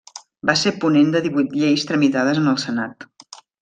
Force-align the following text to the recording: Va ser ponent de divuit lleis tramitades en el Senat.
Va 0.49 0.55
ser 0.61 0.71
ponent 0.85 1.13
de 1.17 1.23
divuit 1.27 1.55
lleis 1.61 1.87
tramitades 1.93 2.43
en 2.45 2.53
el 2.57 2.61
Senat. 2.67 3.11